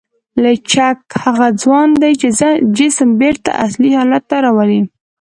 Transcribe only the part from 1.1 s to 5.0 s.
هغه ځواک دی چې جسم بېرته اصلي حالت ته راولي.